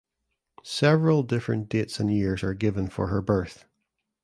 [0.63, 3.65] Several different dates and years are given for her birth.